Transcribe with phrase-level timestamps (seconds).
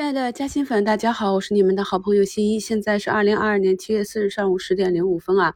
[0.00, 2.58] 亲爱的嘉兴粉，大家好，我是你们的好朋友新一。
[2.58, 5.54] 现在是二零二二年七月四日上午十点零五分啊，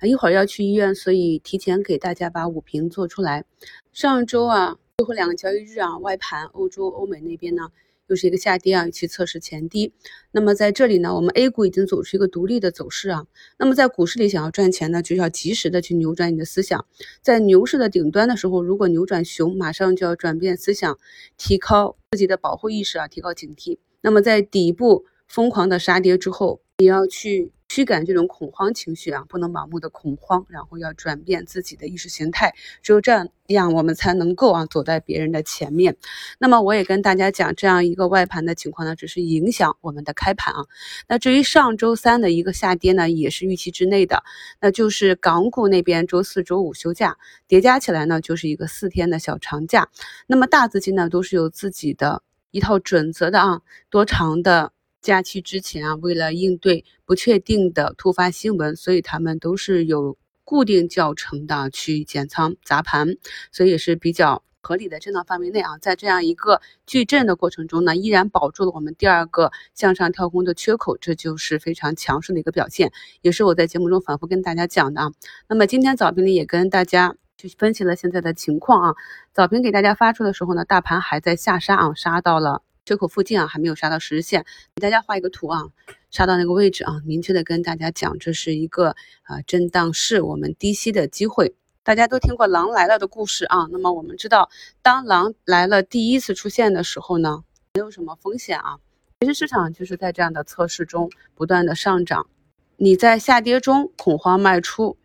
[0.00, 3.44] 啊一会儿要去医院，所以提前给大家把午评做出来。
[3.92, 7.68] 上周啊，最后两个交易日啊，外盘欧洲、欧美那边呢。
[8.08, 9.92] 又是一个下跌啊，预期测试前低。
[10.30, 13.26] 那么在这里呢，我们 A 股已经走出一个独立的走势啊。
[13.58, 16.86] 那么在股市里想要赚钱呢，就要及时的去扭转你的思想。
[17.22, 20.98] 在牛市的顶端的时候，如果扭转熊，马上就要转变思想，
[21.36, 23.78] 提高自己的保护意识啊，提高警惕。
[24.00, 27.52] 那么在底部疯狂的杀跌之后，也要去。
[27.76, 35.98] 驱赶这种恐慌情绪啊，不能盲目的恐慌，然后要转变自己的意识形态，只有这样样，我们才能够啊走在别人的前面。
[36.38, 40.64] 那么我也跟大家讲，这样一个外盘的情况呢，只是影响我们的开盘啊。
[41.06, 44.24] 那至于上周三的一个下跌呢，也是预期之内的，
[44.58, 49.90] 那就是港股那边周四周五休假，叠加起来呢，就是一个四天的小长假。
[50.26, 54.72] 那么大资金呢，都是有自己的一套准则的啊，多长的。
[55.06, 63.16] 假期之前啊，为了应对不确定的突发新闻，所以他们都是有固定教程的去减仓砸盘，
[63.52, 65.78] 所以也是比较合理的震荡范围内啊。
[65.78, 72.90] 在这样一个巨震的过程中呢，依然保住了我们第二个向上跳空的缺口，这就是非常强势的一个表现，
[73.22, 75.12] 也是我在节目中反复跟大家讲的啊。
[75.48, 78.96] 那么今天早评里也跟大家去分析了现在的情况啊。
[79.32, 82.65] 早评给大家发出的时候呢，大盘还在下杀啊，杀到了。
[82.86, 85.64] 缺口附近啊，还没有杀到十日线，给大家画一个图啊，
[86.12, 91.56] 杀到那个位置啊，明确的跟大家讲，这是一个啊震荡市，我们低吸的机会。
[91.82, 94.48] 大家都听过狼来了的故事啊，那么我们知道，
[94.82, 97.42] 当狼来了第一次出现的时候呢，
[97.74, 98.78] 没有什么风险啊，
[99.18, 102.28] 其实市场就是在这样的测试中不断的上涨，
[102.76, 104.96] 你在下跌中恐慌卖出，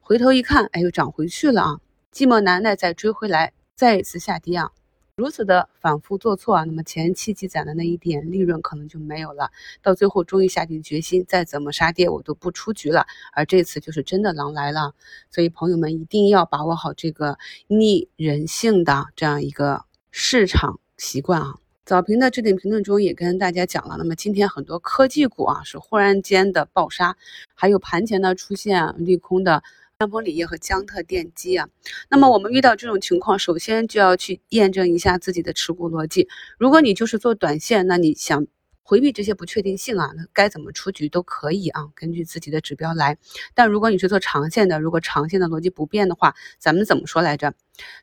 [0.00, 1.80] 回头一看，哎又涨回去了啊，
[2.12, 4.72] 寂寞难耐再追回来，再一次下跌啊。
[5.18, 9.50] 如此的反复做错啊，那么前期积攒的那一点利润可能就没有了，
[9.82, 13.04] 到最后终于下定决心，再怎么杀跌我都不出局了。
[13.34, 14.94] 而这次就是真的狼来了，
[15.28, 19.82] 所以朋友们一定要把握好这个逆人性的这样一个
[20.12, 21.56] 市场习惯啊。
[21.84, 27.16] 早评的置顶评论中也跟大家讲了，那么今天很多科技股啊是忽然间的暴杀，
[27.56, 29.64] 还有盘前呢出现利空的。
[30.00, 31.68] 江丰锂业和江特电机啊，
[32.08, 36.28] 那么我们遇到这种情况，首先就要去验证一下自己的持股逻辑。
[36.56, 38.46] 如果你就是做短线，那你想
[38.84, 43.18] 回避这些不确定性啊，那该怎么出局都可以啊，根据自己的指标来。
[43.54, 47.54] 但如果你是做长线的，如果长线的逻辑不变的话，咱们怎么说来着？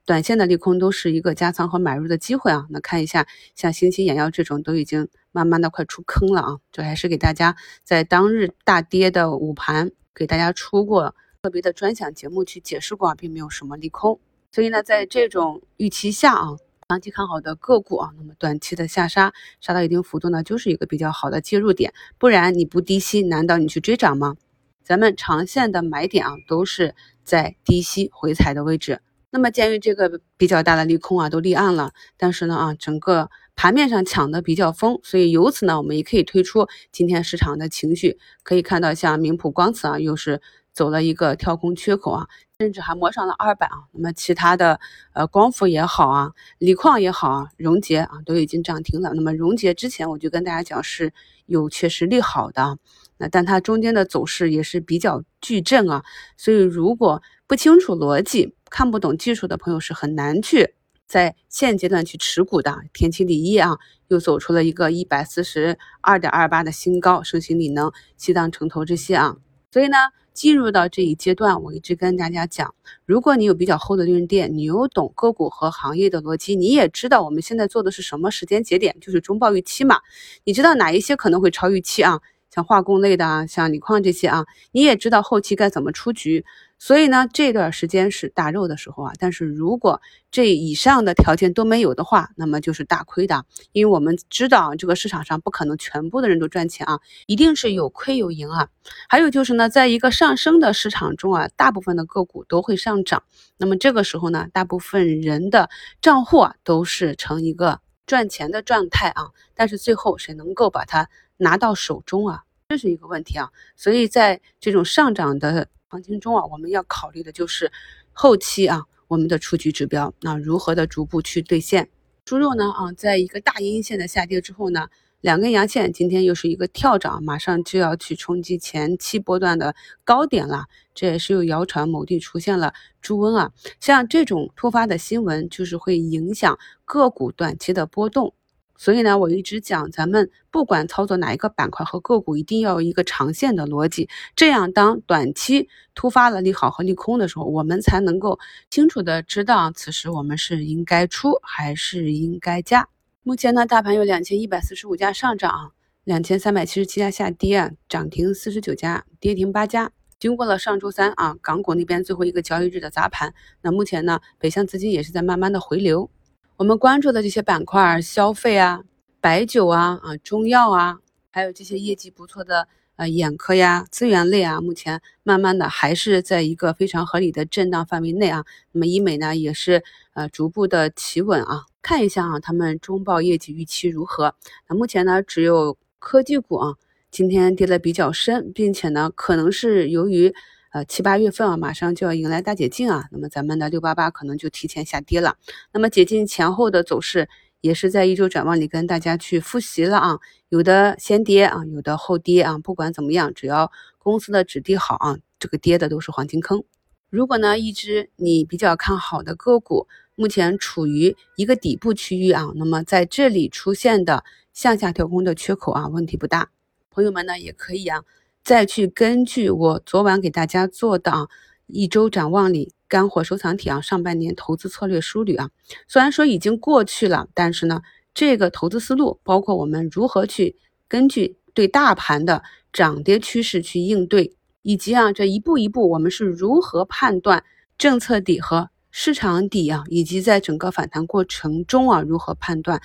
[0.04, 2.66] 短线的利空都是一个加仓和买入的机会啊。
[2.72, 3.26] 那看一下，
[3.56, 6.58] 像星星眼药这种都已经慢慢的快出坑了啊。
[6.74, 11.16] 这还是给大家在当日大跌的午盘给大家出过。
[11.46, 14.20] 特别的专享节目去解释过啊，并没有什么利空，
[14.52, 16.58] 所以呢，在这种预期下啊，
[16.90, 24.38] 长期看好的个股啊，那么短期的下杀杀到一定幅度呢，就是一个比较好的介入点，不然你不低吸，难道你去追涨吗？
[24.84, 29.02] 咱们长线的买点啊，都是在低吸回踩的位置。
[29.30, 40.42] 那么鉴于这个比较大的利空啊，都立案了，但是呢啊，整个盘面上抢的比较疯，所以由此呢，我们也可以推出今天市场的情绪，可以看到像明普光磁啊，又是。
[40.76, 42.28] 走了一个跳空缺口啊，
[42.60, 43.88] 甚至还摸上了二百啊。
[43.94, 44.80] 那么其他的
[45.14, 49.14] 呃光伏也好啊，锂矿也好啊，荣捷啊都已经涨停了。
[49.14, 51.14] 那么荣捷之前我就跟大家讲是
[51.46, 52.78] 有确实利好的，
[53.18, 56.04] 那但它中间的走势也是比较巨震啊。
[56.36, 60.74] 所以如果不清楚逻辑、看不懂技术的朋友是很难去
[61.08, 62.82] 在现阶段去持股的。
[62.92, 63.78] 天齐锂业啊
[64.10, 69.38] 又走出了一个一百四十二点二八的新高，盛行锂能、西藏城投这些啊，
[69.72, 69.98] 所以呢。
[70.36, 72.76] 进入到这一阶段，我一直跟大家讲，
[73.06, 80.02] 如果你有比较厚的利润垫，你又懂个股和行业的逻辑，你也知道我们现在做的是什么时间节点，就是中报预期嘛，
[80.44, 82.20] 你知道哪一些可能会超预期啊？
[82.52, 86.46] 像化工类的啊，像锂矿这些啊，你也知道后期该怎么出局。
[86.78, 89.14] 所以呢，这段时间是大肉的时候啊。
[89.18, 93.46] 但是如果这以上的条件都没有的话，那么就是大亏的。
[93.72, 98.68] 因为我们知道这个市场上不可能全部的人都赚钱啊，一定是有亏有赢啊。
[99.08, 103.24] 还有就是呢，在一个上升的市场中啊，大部分的个股都会上涨。
[103.58, 105.70] 那么这个时候呢，大部分人的
[106.02, 109.30] 账户啊都是呈一个赚钱的状态啊。
[109.56, 112.44] 但是最后谁能够把它拿到手中啊？
[112.68, 117.72] 这是一个问题啊，所以在这种上涨的行情中啊，我们要考虑的就是
[118.12, 121.90] 后期啊我们的出局指标，那如何的逐步去兑现？
[122.26, 124.88] 猪肉呢啊，在一个大阴线的下跌之后呢，
[125.22, 138.34] 两根阳线，今天又是一个跳涨，马上就要去冲击前期波段的高点了，这也是有谣传某地出现了猪瘟啊，像这种突发的新闻，就是会影响个股短期的波动。
[138.78, 148.38] 所以呢，我一直讲，咱们不管操作哪一个板块和个股，一定要有一个长线的逻辑，这样当短期突发了利好和利空的时候，我们才能够
[148.70, 152.88] 清楚的知道此时我们是应该出还是应该加。
[153.24, 155.72] 目前呢，大盘有两千一百四十五家上涨，
[156.04, 159.92] 两千三百七十七家下跌，涨停四十九家，跌停八家。
[160.20, 166.10] 经过了上周三啊，港股那边最后一个交易日的砸盘，那目前呢，北向资金也是在慢慢的回流。
[166.58, 168.82] 我们关注的这些板块，消费啊、
[169.20, 171.00] 白酒啊、啊中药啊，
[171.30, 178.46] 还有这些业绩不错的呃眼科呀、资源类啊，目前慢慢的还是在一个非常合理的震荡范围内啊。
[178.72, 181.66] 那么医美呢，也是呃逐步的企稳啊。
[181.82, 184.34] 看一下啊，他们中报业绩预期如何？
[184.70, 186.76] 那目前呢，只有科技股啊，
[187.12, 190.34] 今天跌的比较深，并且呢，可能是由于。
[190.76, 195.38] 呃，七八月份啊，马上就要迎来大解禁啊，那么咱们的六八八可能就提前下跌了。
[195.72, 197.30] 那么解禁前后的走势，
[197.62, 200.20] 也是在一周展望里跟大家去复习了啊，
[200.50, 206.62] 有的先跌啊，有的后跌啊，不管怎么样，只要公司的质地好啊，这个跌的都是黄金坑。
[207.10, 216.50] 如果呢，一只你比较看好的个股，目前处于一个底部区域啊，那么在这里出现的向下跳空的缺口啊，问题不大。
[216.90, 218.04] 朋友们呢，也可以啊。
[218.46, 221.28] 再去根据我昨晚给大家做的啊
[221.66, 225.50] 一周展望里干货收藏体啊上半年投资策略梳理啊，
[225.88, 227.82] 虽然说已经过去了，但是呢，
[228.14, 230.56] 这个投资思路包括我们如何去
[230.88, 237.44] 根据对大盘的涨跌趋势去应对，以及啊这一步一步我们是如何判断
[237.80, 242.80] 政策底和市场底啊，以及在整个反弹过程中啊如何判断。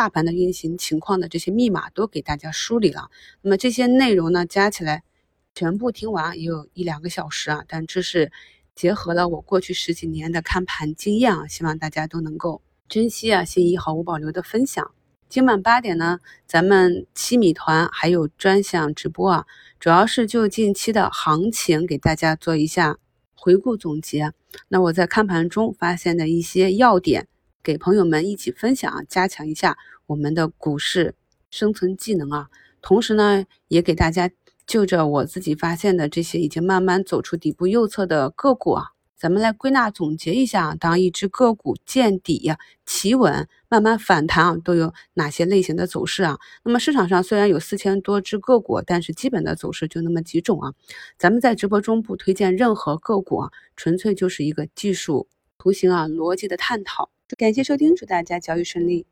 [0.00, 3.10] 大盘的运行情况的这些密码都给大家梳理了，
[3.42, 5.02] 那么这些内容呢，加起来
[5.54, 8.32] 全部听完也有一两个小时啊，但这是
[8.74, 14.90] 结合了我过去十几年的看盘经验啊，希望大家都能够珍惜啊，心仪毫无保留的分享。
[15.28, 19.44] 今晚八点呢，咱们七米团还有专享直播啊，
[19.78, 22.96] 主要是就近期的行情给大家做一下
[23.34, 24.32] 回顾总结。
[24.68, 27.28] 那我在看盘中发现的一些要点。
[27.62, 29.76] 给朋友们一起分享，加强一下
[30.06, 31.14] 我们的股市
[31.50, 32.48] 生存技能啊！
[32.80, 34.30] 同时呢，也给大家
[34.66, 46.38] 就着我自己发现的这些已经慢慢走出底部右侧的个股啊，咱们来归纳总结一下：当一只个股见底呀、企稳、慢慢反弹啊，都有哪些类型的走势啊？
[46.64, 50.72] 那么市场上虽然有四千多只个股，但是基本的走势就那么几种啊。
[51.18, 55.28] 咱们在直播中不推荐任何个股啊，纯粹就是一个技术
[55.58, 57.10] 图形啊逻辑的探讨。
[57.36, 59.06] 感谢收听，祝大家交易顺利。